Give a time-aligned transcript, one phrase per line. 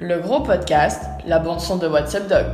[0.00, 2.46] Le gros podcast, la bande son de WhatsApp Doc.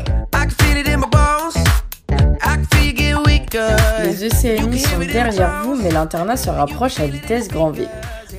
[4.04, 7.88] Les ECMI sont derrière vous, mais l'internat se rapproche à vitesse grand V.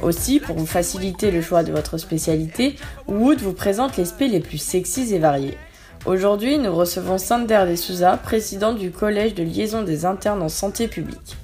[0.02, 2.78] Aussi, pour vous faciliter le choix de votre spécialité,
[3.08, 5.58] Wood vous présente les spé les plus sexys et variés.
[6.06, 10.88] Aujourd'hui, nous recevons Sander De Souza, président du collège de liaison des internes en santé
[10.88, 11.36] publique.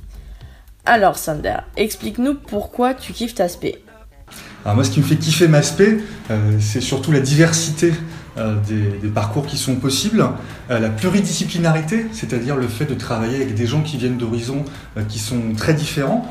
[0.86, 3.84] Alors Sander, explique-nous pourquoi tu kiffes ta spé.
[4.66, 6.00] Alors moi, ce qui me fait kiffer ma spé,
[6.32, 7.94] euh, c'est surtout la diversité
[8.38, 10.26] euh, des, parcours qui sont possibles,
[10.70, 14.66] euh, la pluridisciplinarité, c'est-à-dire le fait de travailler avec des gens qui viennent d'horizons
[15.08, 16.26] qui sont très différents,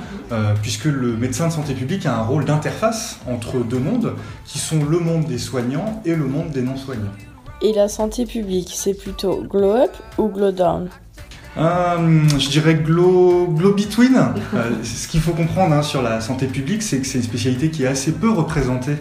[0.63, 4.13] puisque le médecin de santé publique a un rôle d'interface entre deux mondes,
[4.45, 7.15] qui sont le monde des soignants et le monde des non-soignants.
[7.63, 10.91] Et la santé publique, c'est plutôt glow up ou glow down?
[11.57, 14.17] Euh, je dirais glow between.
[14.55, 17.71] Euh, ce qu'il faut comprendre hein, sur la santé publique, c'est que c'est une spécialité
[17.71, 18.97] qui est assez peu représentée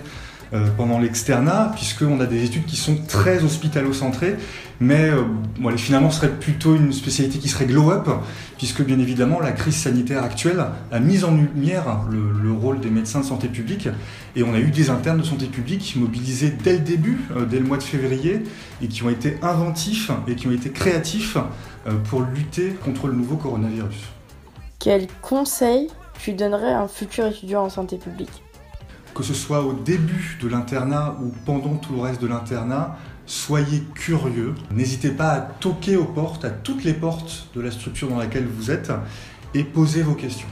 [0.78, 4.38] pendant l'externat, puisqu'on a des études qui sont très hospitalo-centrées,
[4.80, 8.08] mais euh, finalement ce serait plutôt une spécialité qui serait glow-up,
[8.58, 13.20] puisque bien évidemment la crise sanitaire actuelle a mis en lumière le, rôle des médecins
[13.20, 13.88] de santé publique,
[14.36, 17.60] et on a eu des internes de santé publique mobilisés dès le début, euh, dès
[17.60, 18.44] le mois de février,
[18.82, 21.38] et qui ont été inventifs et qui ont été créatifs
[22.10, 23.96] pour lutter contre le nouveau coronavirus.
[24.78, 25.88] Quel conseil
[26.20, 28.44] tu donnerais à un futur étudiant en santé publique?
[29.18, 33.82] Que ce soit au début de l'internat ou pendant tout le reste de l'internat, soyez
[33.96, 34.54] curieux.
[34.72, 38.46] N'hésitez pas à toquer aux portes, à toutes les portes de la structure dans laquelle
[38.46, 38.92] vous êtes
[39.56, 40.48] et posez vos questions.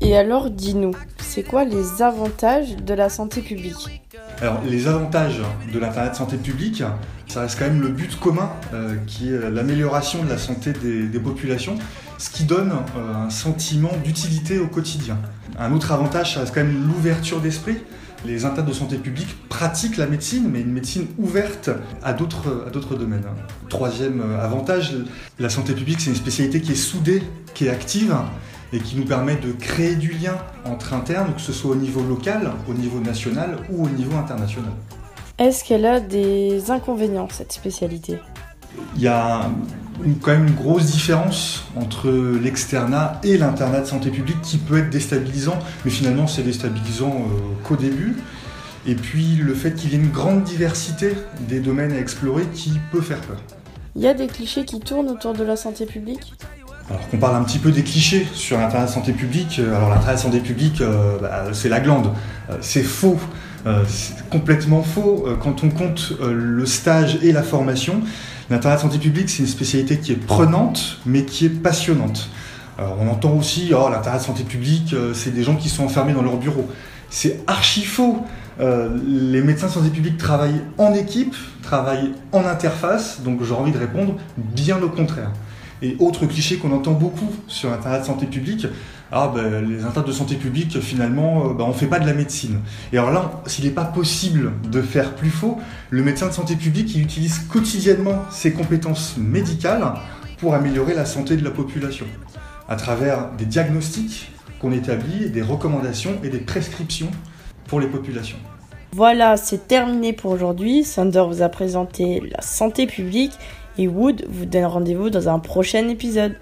[0.00, 4.02] Et alors, dis-nous, c'est quoi les avantages de la santé publique?
[4.40, 5.40] Alors, les avantages
[5.72, 6.82] de l'internat de santé publique,
[7.26, 11.20] ça reste quand même le but commun, euh, qui est l'amélioration de la santé des
[11.20, 11.76] populations
[12.18, 15.16] ce qui donne euh, un sentiment d'utilité au quotidien.
[15.58, 17.78] Un autre avantage, ça reste quand même l'ouverture d'esprit.
[18.26, 21.70] Les internes de santé publique pratiquent la médecine, mais une médecine ouverte
[22.02, 23.22] à d'autres domaines.
[23.68, 24.94] Troisième euh, avantage,
[25.38, 27.22] la santé publique, c'est une spécialité qui est soudée,
[27.54, 28.14] qui est active
[28.72, 32.02] et qui nous permet de créer du lien entre internes, que ce soit au niveau
[32.02, 34.70] local, au niveau national ou au niveau international.
[35.38, 38.18] Est-ce qu'elle a des inconvénients, cette spécialité?
[38.96, 39.50] Il y a
[40.20, 44.90] quand même une grosse différence entre l'externat et l'internat de santé publique qui peut être
[44.90, 48.16] déstabilisant, mais finalement c'est déstabilisant euh, qu'au début.
[48.86, 52.72] Et puis le fait qu'il y ait une grande diversité des domaines à explorer qui
[52.92, 53.38] peut faire peur.
[53.96, 56.34] Il y a des clichés qui tournent autour de la santé publique?
[56.90, 59.90] Alors qu'on parle un petit peu des clichés sur l'internat de santé publique, euh, alors
[59.90, 62.12] l'internat de santé publique, euh, bah, c'est la glande.
[62.60, 63.18] c'est faux.
[63.86, 65.26] c'est complètement faux.
[65.42, 68.02] Quand on compte le stage et la formation,
[68.50, 72.30] L'internat de santé publique, c'est une spécialité qui est prenante, mais qui est passionnante.
[72.78, 76.14] on entend aussi, oh, l'internat de santé publique, euh, c'est des gens qui sont enfermés
[76.14, 76.66] dans leur bureau.
[77.10, 78.24] C'est archi faux.
[78.60, 83.72] Euh, les médecins de santé publique travaillent en équipe, travaillent en interface, donc j'ai envie
[83.72, 85.32] de répondre bien au contraire.
[85.82, 88.66] Et autre cliché qu'on entend beaucoup sur l'internat de santé publique,
[89.10, 92.06] ah ben, les internats de santé publique, finalement, euh, ben, on ne fait pas de
[92.06, 92.60] la médecine.
[92.92, 95.58] Et alors là, s'il n'est pas possible de faire plus faux,
[95.90, 99.94] le médecin de santé publique, il utilise quotidiennement ses compétences médicales
[100.38, 102.06] pour améliorer la santé de la population,
[102.68, 104.30] à travers des diagnostics
[104.60, 107.10] qu'on établit, des recommandations et des prescriptions
[107.66, 108.38] pour les populations.
[108.92, 110.82] Voilà, c'est terminé pour aujourd'hui.
[110.82, 113.32] Sander vous a présenté la santé publique
[113.78, 116.34] et Wood vous donne rendez-vous dans un prochain épisode.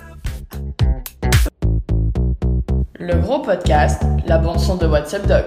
[2.99, 5.45] Le gros podcast, la bande son de WhatsApp Doc.